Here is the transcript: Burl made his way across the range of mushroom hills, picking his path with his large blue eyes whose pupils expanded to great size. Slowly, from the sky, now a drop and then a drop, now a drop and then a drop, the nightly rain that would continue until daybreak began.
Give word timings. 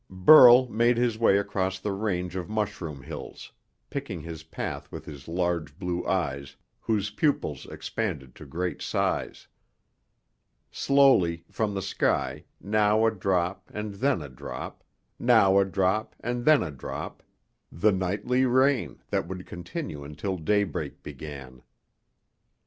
Burl 0.09 0.67
made 0.67 0.97
his 0.97 1.19
way 1.19 1.37
across 1.37 1.77
the 1.77 1.91
range 1.91 2.35
of 2.35 2.49
mushroom 2.49 3.03
hills, 3.03 3.51
picking 3.91 4.21
his 4.23 4.41
path 4.41 4.91
with 4.91 5.05
his 5.05 5.27
large 5.27 5.77
blue 5.77 6.03
eyes 6.07 6.55
whose 6.79 7.11
pupils 7.11 7.67
expanded 7.67 8.33
to 8.33 8.47
great 8.47 8.81
size. 8.81 9.47
Slowly, 10.71 11.45
from 11.51 11.75
the 11.75 11.83
sky, 11.83 12.45
now 12.59 13.05
a 13.05 13.11
drop 13.11 13.69
and 13.71 13.93
then 13.93 14.23
a 14.23 14.29
drop, 14.29 14.83
now 15.19 15.59
a 15.59 15.65
drop 15.65 16.15
and 16.19 16.45
then 16.45 16.63
a 16.63 16.71
drop, 16.71 17.21
the 17.71 17.91
nightly 17.91 18.43
rain 18.43 19.03
that 19.11 19.27
would 19.27 19.45
continue 19.45 20.03
until 20.03 20.35
daybreak 20.35 21.03
began. 21.03 21.61